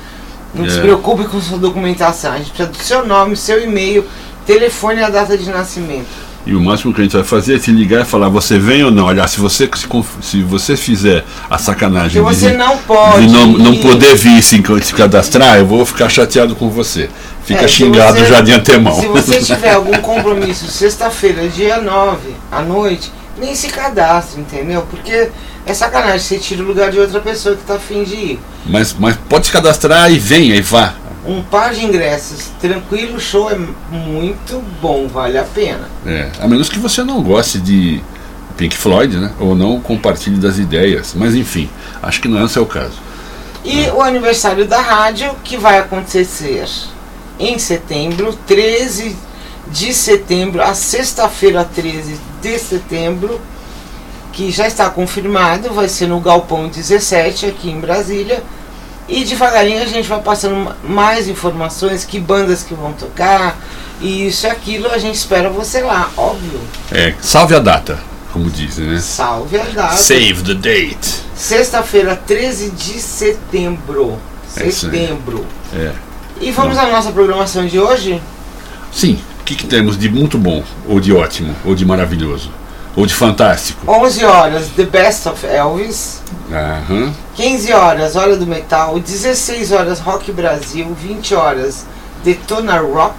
Não 0.53 0.69
se 0.69 0.77
É. 0.77 0.81
preocupe 0.81 1.25
com 1.25 1.41
sua 1.41 1.57
documentação. 1.57 2.31
A 2.31 2.37
gente 2.37 2.51
precisa 2.51 2.69
do 2.69 2.77
seu 2.77 3.05
nome, 3.05 3.35
seu 3.35 3.61
e-mail, 3.61 4.05
telefone 4.45 5.01
e 5.01 5.03
a 5.03 5.09
data 5.09 5.37
de 5.37 5.49
nascimento. 5.49 6.07
E 6.45 6.53
o 6.55 6.61
máximo 6.61 6.93
que 6.93 7.01
a 7.01 7.03
gente 7.03 7.13
vai 7.15 7.23
fazer 7.23 7.55
é 7.55 7.59
te 7.59 7.71
ligar 7.71 8.01
e 8.03 8.05
falar, 8.05 8.29
você 8.29 8.59
vem 8.59 8.83
ou 8.83 8.91
não? 8.91 9.09
Aliás, 9.09 9.31
se 9.31 9.39
você, 9.39 9.67
se, 9.73 9.87
se 10.21 10.43
você 10.43 10.77
fizer 10.77 11.25
a 11.49 11.57
sacanagem 11.57 12.21
você 12.21 12.51
de, 12.51 12.57
não 12.57 12.77
pode. 12.77 13.25
de 13.25 13.33
não, 13.33 13.47
não 13.47 13.75
poder 13.77 14.15
vir 14.15 14.41
se, 14.43 14.61
se 14.83 14.93
cadastrar, 14.93 15.57
eu 15.57 15.65
vou 15.65 15.83
ficar 15.85 16.07
chateado 16.07 16.55
com 16.55 16.69
você. 16.69 17.09
Fica 17.43 17.65
É, 17.65 17.67
xingado 17.67 18.19
você- 18.19 18.25
já 18.25 18.41
de 18.41 18.51
antemão. 18.51 18.93
Se 18.99 19.07
você 19.07 19.39
tiver 19.41 19.73
algum 19.73 19.97
compromisso 19.97 20.67
sexta-feira, 20.67 21.47
dia 21.47 21.81
9, 21.81 22.17
à 22.51 22.61
noite, 22.61 23.11
nem 23.39 23.55
se 23.55 23.67
cadastre, 23.69 24.39
entendeu? 24.41 24.83
Porque 24.89 25.29
é 25.65 25.73
sacanagem, 25.73 26.19
você 26.19 26.37
tira 26.37 26.61
o 26.61 26.65
lugar 26.67 26.91
de 26.91 26.99
outra 26.99 27.19
pessoa 27.19 27.55
que 27.55 27.63
tá 27.63 27.75
afim 27.75 28.03
de 28.03 28.13
ir. 28.15 28.39
mas, 28.67 28.95
mas 28.99 29.15
pode 29.27 29.47
se 29.47 29.51
cadastrar 29.51 30.11
e 30.11 30.19
venha 30.19 30.55
e 30.55 30.61
vá. 30.61 30.93
Um 31.27 31.41
par 31.41 31.73
de 31.73 31.83
ingressos, 31.83 32.51
tranquilo, 32.61 33.17
o 33.17 33.19
show 33.19 33.49
é 33.49 33.57
muito 33.57 34.63
bom, 34.81 35.07
vale 35.07 35.37
a 35.37 35.43
pena. 35.43 35.89
É, 36.05 36.29
a 36.39 36.47
menos 36.47 36.69
que 36.69 36.77
você 36.77 37.03
não 37.03 37.23
goste 37.23 37.59
de 37.59 38.03
Pink 38.55 38.75
Floyd, 38.77 39.17
né? 39.17 39.31
Ou 39.39 39.55
não 39.55 39.79
compartilhe 39.79 40.37
das 40.37 40.57
ideias. 40.57 41.13
Mas 41.15 41.35
enfim, 41.35 41.69
acho 42.01 42.21
que 42.21 42.27
não 42.27 42.39
é 42.39 42.43
o 42.43 42.49
seu 42.49 42.65
caso. 42.65 43.05
E 43.63 43.89
o 43.89 44.01
aniversário 44.01 44.65
da 44.65 44.79
rádio, 44.79 45.33
que 45.43 45.57
vai 45.57 45.79
acontecer 45.79 46.65
em 47.39 47.57
setembro, 47.57 48.37
13 48.45 49.15
de 49.67 49.93
setembro, 49.93 50.61
a 50.61 50.75
sexta-feira 50.75 51.65
13 51.65 52.19
de 52.41 52.59
setembro, 52.59 53.41
que 54.31 54.51
já 54.51 54.67
está 54.67 54.89
confirmado, 54.89 55.73
vai 55.73 55.89
ser 55.89 56.07
no 56.07 56.19
Galpão 56.19 56.67
17, 56.67 57.47
aqui 57.47 57.71
em 57.71 57.79
Brasília. 57.79 58.43
E 59.07 59.23
devagarinho 59.23 59.81
a 59.83 59.85
gente 59.85 60.07
vai 60.07 60.19
passando 60.19 60.55
ma- 60.55 60.75
mais 60.83 61.27
informações, 61.27 62.03
que 62.03 62.19
bandas 62.19 62.63
que 62.63 62.73
vão 62.73 62.91
tocar, 62.93 63.55
e 64.01 64.27
isso 64.27 64.47
e 64.47 64.49
aquilo, 64.49 64.87
a 64.91 64.97
gente 64.97 65.15
espera 65.15 65.49
você 65.49 65.81
lá, 65.81 66.09
óbvio. 66.17 66.59
É, 66.91 67.13
salve 67.21 67.53
a 67.55 67.59
data, 67.59 67.99
como 68.33 68.49
dizem, 68.49 68.85
né? 68.87 68.99
Salve 68.99 69.57
a 69.59 69.63
data. 69.63 69.95
Save 69.95 70.41
the 70.43 70.53
date. 70.55 71.21
Sexta-feira, 71.35 72.15
13 72.15 72.71
de 72.71 72.99
setembro. 72.99 74.17
É 74.57 74.63
aí. 74.63 74.71
Setembro. 74.71 75.45
É. 75.73 75.91
E 76.41 76.51
vamos 76.51 76.77
à 76.77 76.87
nossa 76.87 77.11
programação 77.11 77.65
de 77.67 77.79
hoje? 77.79 78.21
Sim, 78.91 79.19
o 79.39 79.43
que, 79.43 79.55
que 79.55 79.67
temos 79.67 79.97
de 79.97 80.09
muito 80.09 80.37
bom, 80.37 80.63
ou 80.87 80.99
de 80.99 81.13
ótimo, 81.13 81.55
ou 81.63 81.75
de 81.75 81.85
maravilhoso, 81.85 82.49
ou 82.95 83.05
de 83.05 83.13
fantástico? 83.13 83.81
11 83.91 84.23
horas, 84.25 84.67
The 84.75 84.83
Best 84.85 85.27
of 85.27 85.45
Elvis. 85.45 86.21
Aham. 86.51 87.13
15 87.35 87.73
horas, 87.73 88.15
Hora 88.15 88.37
do 88.37 88.45
Metal. 88.47 88.99
16 88.99 89.71
horas, 89.71 89.99
Rock 89.99 90.31
Brasil. 90.31 90.95
20 90.99 91.35
horas, 91.35 91.85
Detona 92.23 92.79
Rock. 92.79 93.15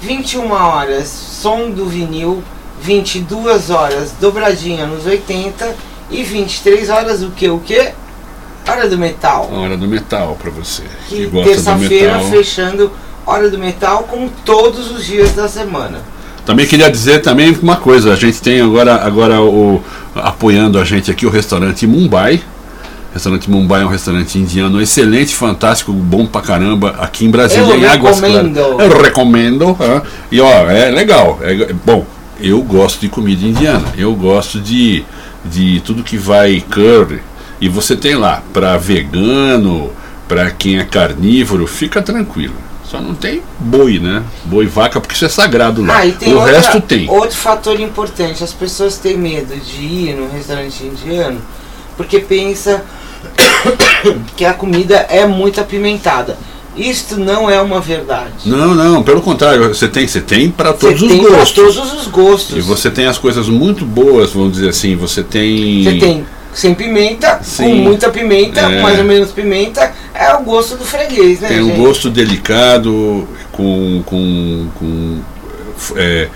21 0.00 0.52
horas, 0.52 1.08
Som 1.08 1.70
do 1.70 1.86
Vinil. 1.86 2.42
22 2.80 3.70
horas, 3.70 4.12
Dobradinha 4.20 4.86
nos 4.86 5.06
80. 5.06 5.74
E 6.10 6.22
23 6.22 6.90
horas, 6.90 7.22
o 7.22 7.30
que? 7.30 7.48
O 7.48 7.58
que? 7.58 7.92
Hora 8.68 8.88
do 8.88 8.96
Metal. 8.96 9.50
Hora 9.52 9.76
do 9.76 9.86
metal 9.86 10.36
pra 10.40 10.50
você. 10.50 10.82
Que, 11.08 11.28
Que 11.28 11.44
terça-feira 11.44 12.18
fechando 12.20 12.90
Hora 13.26 13.50
do 13.50 13.58
Metal 13.58 14.04
como 14.04 14.30
todos 14.44 14.90
os 14.90 15.04
dias 15.04 15.32
da 15.32 15.48
semana. 15.48 16.00
Também 16.44 16.66
queria 16.66 16.90
dizer 16.90 17.20
também 17.22 17.56
uma 17.62 17.76
coisa, 17.76 18.12
a 18.12 18.16
gente 18.16 18.40
tem 18.42 18.60
agora, 18.60 18.96
agora 18.96 19.40
o, 19.40 19.82
apoiando 20.14 20.78
a 20.78 20.84
gente 20.84 21.10
aqui 21.10 21.24
o 21.26 21.30
restaurante 21.30 21.86
Mumbai. 21.86 22.42
O 23.10 23.14
restaurante 23.14 23.50
Mumbai 23.50 23.82
é 23.82 23.84
um 23.86 23.88
restaurante 23.88 24.38
indiano 24.38 24.80
excelente, 24.80 25.34
fantástico, 25.34 25.92
bom 25.92 26.26
pra 26.26 26.42
caramba, 26.42 26.96
aqui 26.98 27.24
em 27.24 27.30
Brasília, 27.30 27.74
Eu 27.74 27.78
em 27.78 27.84
Águas 27.86 28.20
recomendo. 28.20 28.54
Claras. 28.60 28.92
Eu 28.92 29.02
recomendo. 29.02 29.76
ah. 29.80 30.02
E 30.30 30.40
ó, 30.40 30.70
é 30.70 30.90
legal. 30.90 31.38
É, 31.42 31.72
bom, 31.84 32.04
eu 32.40 32.60
gosto 32.62 33.00
de 33.00 33.08
comida 33.08 33.44
indiana. 33.44 33.86
Eu 33.96 34.12
gosto 34.14 34.60
de, 34.60 35.04
de 35.44 35.80
tudo 35.84 36.02
que 36.02 36.18
vai 36.18 36.60
curry. 36.60 37.20
E 37.60 37.68
você 37.68 37.96
tem 37.96 38.16
lá, 38.16 38.42
para 38.52 38.76
vegano, 38.76 39.90
para 40.28 40.50
quem 40.50 40.78
é 40.78 40.84
carnívoro, 40.84 41.66
fica 41.66 42.02
tranquilo. 42.02 42.54
Só 42.90 43.00
não 43.00 43.14
tem 43.14 43.42
boi, 43.58 43.98
né? 43.98 44.22
Boi 44.44 44.64
e 44.64 44.68
vaca, 44.68 45.00
porque 45.00 45.14
isso 45.14 45.24
é 45.24 45.28
sagrado 45.28 45.82
lá. 45.84 45.98
Ah, 45.98 46.06
e 46.06 46.12
tem 46.12 46.32
o 46.34 46.38
outra- 46.38 46.52
resto 46.52 46.80
tem. 46.80 47.08
Outro 47.08 47.36
fator 47.36 47.80
importante, 47.80 48.44
as 48.44 48.52
pessoas 48.52 48.98
têm 48.98 49.16
medo 49.16 49.54
de 49.56 49.80
ir 49.82 50.14
num 50.14 50.30
restaurante 50.30 50.84
indiano 50.84 51.40
porque 51.96 52.18
pensa 52.20 52.84
que 54.36 54.44
a 54.44 54.52
comida 54.52 54.96
é 55.08 55.26
muito 55.26 55.60
apimentada. 55.60 56.36
Isto 56.76 57.16
não 57.20 57.48
é 57.48 57.60
uma 57.60 57.80
verdade. 57.80 58.32
Não, 58.46 58.74
não, 58.74 59.02
pelo 59.02 59.22
contrário, 59.22 59.68
você 59.72 59.86
tem, 59.86 60.08
você 60.08 60.20
tem 60.20 60.50
para 60.50 60.72
todos 60.72 60.98
Você 61.00 61.06
os 61.06 61.12
tem 61.12 61.22
pra 61.22 61.36
gostos. 61.38 61.52
todos 61.76 61.92
os 62.00 62.06
gostos. 62.08 62.56
E 62.56 62.60
você 62.60 62.90
tem 62.90 63.06
as 63.06 63.16
coisas 63.16 63.48
muito 63.48 63.84
boas, 63.84 64.32
vamos 64.32 64.52
dizer 64.54 64.70
assim. 64.70 64.96
Você 64.96 65.22
tem. 65.22 65.84
Você 65.84 65.98
tem 65.98 66.26
sem 66.52 66.74
pimenta, 66.74 67.36
com 67.36 67.44
Sim. 67.44 67.74
muita 67.82 68.10
pimenta, 68.10 68.60
É. 68.60 68.80
mais 68.82 68.98
ou 68.98 69.04
menos 69.04 69.30
pimenta, 69.32 69.92
é 70.14 70.32
o 70.34 70.42
gosto 70.42 70.76
do 70.76 70.84
freguês, 70.84 71.40
né, 71.40 71.48
Tem 71.48 71.60
um 71.60 71.66
gente? 71.68 71.80
gosto 71.80 72.08
delicado, 72.08 73.28
com, 73.50 74.02
com, 74.06 74.68
com 74.78 75.20
é, 75.96 76.28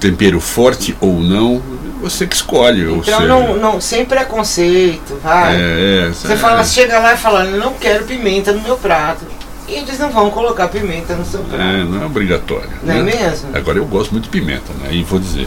tempero 0.00 0.40
forte 0.40 0.96
ou 1.00 1.20
não. 1.20 1.62
Você 2.02 2.26
que 2.26 2.34
escolhe. 2.34 2.82
Então 2.82 3.04
seja, 3.04 3.20
não, 3.20 3.56
não, 3.56 3.80
sem 3.80 4.04
preconceito, 4.04 5.20
vai. 5.22 5.54
é, 5.54 6.06
é, 6.06 6.08
Você 6.08 6.32
é. 6.32 6.36
fala, 6.36 6.64
chega 6.64 6.98
lá 6.98 7.14
e 7.14 7.16
fala, 7.16 7.44
eu 7.44 7.58
não 7.58 7.74
quero 7.74 8.04
pimenta 8.04 8.52
no 8.52 8.60
meu 8.62 8.76
prato. 8.76 9.24
E 9.68 9.74
eles 9.74 9.98
não 9.98 10.10
vão 10.10 10.30
colocar 10.30 10.66
pimenta 10.68 11.14
no 11.14 11.24
seu 11.24 11.40
prato. 11.40 11.62
É, 11.62 11.84
não 11.84 12.02
é 12.02 12.06
obrigatório. 12.06 12.70
Não 12.82 12.94
é 12.94 13.02
né? 13.02 13.14
mesmo? 13.14 13.50
Agora 13.54 13.78
eu 13.78 13.84
gosto 13.86 14.10
muito 14.10 14.24
de 14.24 14.30
pimenta, 14.30 14.72
né? 14.82 14.88
E 14.92 15.04
vou 15.04 15.20
dizer. 15.20 15.46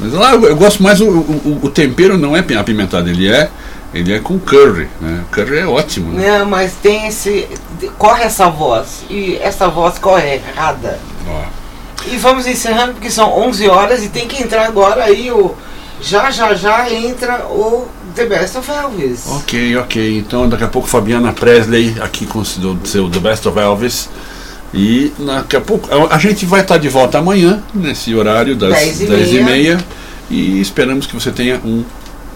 Mas 0.00 0.12
lá 0.12 0.32
eu, 0.32 0.44
eu 0.44 0.56
gosto 0.56 0.82
mais, 0.82 1.00
o, 1.00 1.08
o, 1.08 1.60
o 1.64 1.68
tempero 1.68 2.16
não 2.16 2.36
é 2.36 2.40
apimentado, 2.56 3.10
ele 3.10 3.28
é, 3.28 3.50
ele 3.94 4.12
é 4.12 4.18
com 4.18 4.38
curry, 4.38 4.88
né? 5.00 5.24
Curry 5.32 5.58
é 5.58 5.66
ótimo, 5.66 6.12
né? 6.12 6.38
Não, 6.38 6.46
mas 6.46 6.72
tem 6.82 7.06
esse. 7.08 7.48
Corre 7.96 8.24
essa 8.24 8.48
voz. 8.50 9.04
E 9.08 9.36
essa 9.40 9.68
voz 9.68 9.98
corre 9.98 10.34
errada. 10.34 10.98
Ó, 11.26 11.42
E 12.06 12.16
vamos 12.16 12.46
encerrando 12.46 12.92
porque 12.94 13.10
são 13.10 13.30
11 13.48 13.68
horas 13.68 14.04
e 14.04 14.08
tem 14.08 14.26
que 14.28 14.42
entrar 14.42 14.66
agora 14.66 15.04
aí 15.04 15.30
o. 15.30 15.54
Já, 16.00 16.30
já, 16.30 16.54
já 16.54 16.88
entra 16.92 17.44
o 17.46 17.88
The 18.14 18.26
Best 18.26 18.56
of 18.56 18.70
Elvis. 18.70 19.26
ok, 19.26 19.76
ok. 19.78 20.18
Então 20.18 20.48
daqui 20.48 20.62
a 20.64 20.68
pouco 20.68 20.86
Fabiana 20.86 21.32
Presley 21.32 21.96
aqui 22.00 22.24
com 22.24 22.38
o 22.40 22.44
seu- 22.44 23.10
The 23.10 23.18
Best 23.18 23.48
of 23.48 23.58
Elvis. 23.58 24.08
E 24.72 25.12
daqui 25.18 25.56
a 25.56 25.60
pouco 25.60 25.88
a, 26.10 26.18
gente 26.18 26.44
vai 26.44 26.60
estar 26.60 26.76
de 26.78 26.88
volta 26.88 27.18
amanhã, 27.18 27.62
nesse 27.74 28.14
horário 28.14 28.54
das 28.54 28.74
Dez 28.74 29.00
e 29.00 29.06
10 29.06 29.32
e. 29.32 29.78
E 30.30 30.60
esperamos 30.60 31.06
que 31.06 31.14
você 31.14 31.30
tenha 31.32 31.56
um 31.64 31.82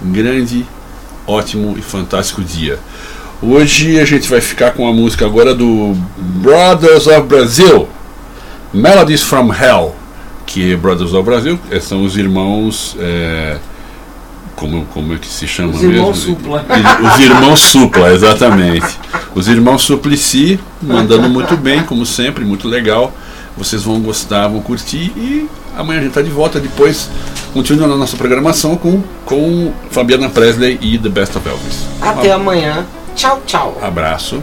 grande, 0.00 0.66
ótimo 1.26 1.76
e 1.78 1.82
fantástico 1.82 2.42
dia. 2.42 2.78
Hoje 3.40 3.98
a 3.98 4.04
gente 4.04 4.28
vai 4.28 4.40
ficar 4.40 4.70
com 4.72 4.88
a 4.88 4.92
música 4.92 5.26
agora 5.26 5.54
do 5.54 5.96
Brothers 6.16 7.06
of 7.06 7.22
Brazil, 7.22 7.88
Melodies 8.72 9.22
from 9.22 9.52
Hell, 9.52 9.94
que 10.46 10.76
Brothers 10.76 11.12
of 11.12 11.24
Brazil 11.24 11.58
eh, 11.70 11.80
são 11.80 12.04
os 12.04 12.16
irmãos. 12.16 12.96
eh, 12.98 13.58
como, 14.54 14.84
como 14.92 15.14
é 15.14 15.18
que 15.18 15.26
se 15.26 15.48
chama 15.48 15.70
Os 15.70 15.80
mesmo? 15.80 15.92
irmãos 15.96 16.18
Supla. 16.18 16.64
Os 17.12 17.20
irmãos 17.20 17.60
Supla, 17.60 18.12
exatamente. 18.12 18.86
Os 19.34 19.48
irmãos 19.48 19.82
Suplicy, 19.82 20.60
mandando 20.80 21.28
muito 21.28 21.56
bem, 21.56 21.82
como 21.82 22.06
sempre, 22.06 22.44
muito 22.44 22.68
legal. 22.68 23.12
Vocês 23.56 23.82
vão 23.82 24.00
gostar, 24.00 24.48
vão 24.48 24.60
curtir 24.60 25.12
e 25.16 25.48
amanhã 25.76 26.00
a 26.00 26.02
gente 26.02 26.10
está 26.10 26.22
de 26.22 26.30
volta. 26.30 26.58
Depois 26.58 27.08
continua 27.52 27.86
na 27.86 27.96
nossa 27.96 28.16
programação 28.16 28.76
com, 28.76 29.02
com 29.24 29.72
Fabiana 29.90 30.28
Presley 30.28 30.78
e 30.80 30.98
The 30.98 31.08
Best 31.08 31.36
of 31.36 31.48
Elvis. 31.48 31.86
Até 32.00 32.32
um 32.32 32.40
amanhã. 32.40 32.86
Tchau, 33.14 33.42
tchau. 33.46 33.78
abraço. 33.82 34.42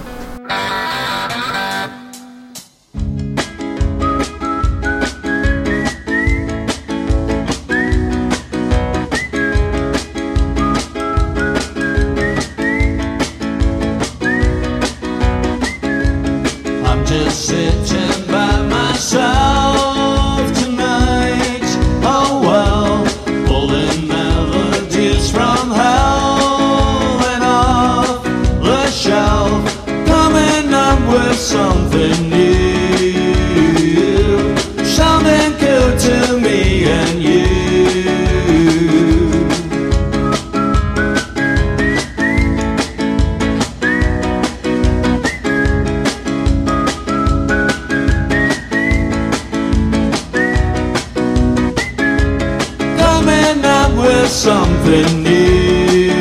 Something 54.29 55.23
new, 55.23 56.11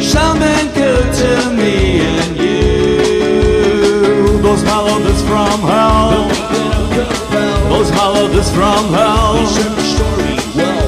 something 0.00 0.72
good 0.74 1.12
to 1.12 1.50
me 1.54 2.00
and 2.00 2.36
you. 2.38 4.38
Those 4.40 4.64
melodies 4.64 5.20
from 5.22 5.60
hell, 5.60 6.26
those 7.68 7.90
melodies 7.92 8.50
from 8.50 8.92
hell, 8.94 9.34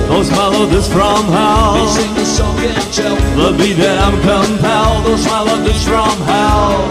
those 0.09 0.31
melodies 0.31 0.89
from 0.89 1.27
hell. 1.27 1.87
The 3.37 3.53
beat 3.59 3.75
that 3.75 3.99
I'm 4.01 4.19
compelled, 4.23 5.05
those 5.05 5.27
melodies 5.27 5.85
from 5.85 6.17
hell. 6.25 6.89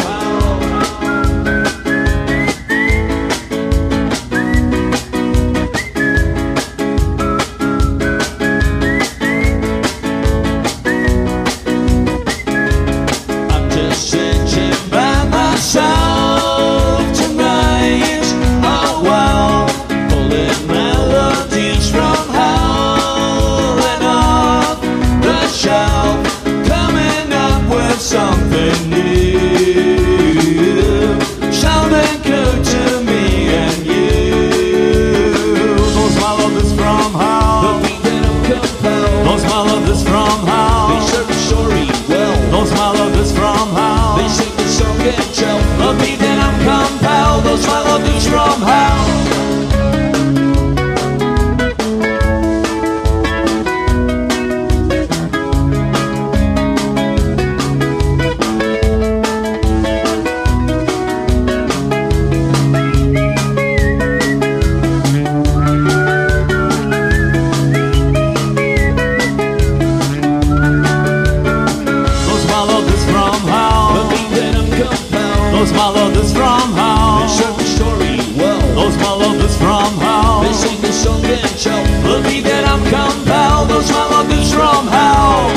Those 75.59 75.73
melodies 75.73 76.31
from 76.31 76.71
hell. 76.71 77.19
They 77.19 77.27
serve 77.27 77.57
the 77.57 77.65
story 77.65 78.15
well. 78.39 78.61
Those 78.75 78.95
melodies 78.95 79.57
from 79.57 79.91
hell. 79.99 80.39
They 80.41 80.53
sing 80.53 80.79
the 80.79 80.93
song 80.93 81.21
and 81.25 81.59
tell. 81.59 81.83
The 82.07 82.23
beat 82.23 82.45
that 82.45 82.63
I'm 82.63 82.79
compelled. 82.87 83.67
Those 83.67 83.91
melodies 83.91 84.53
from 84.53 84.87
hell. 84.87 85.51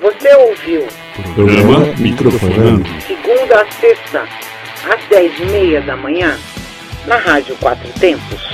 Você 0.00 0.36
ouviu 0.36 0.86
Programa 1.34 1.80
Microfonando. 1.98 2.88
segunda 3.08 3.60
a 3.60 3.72
sexta, 3.72 4.28
às 4.88 5.04
dez 5.08 5.36
e 5.40 5.46
meia 5.46 5.80
da 5.80 5.96
manhã, 5.96 6.38
na 7.08 7.16
Rádio 7.16 7.56
Quatro 7.56 7.90
Tempos. 7.98 8.53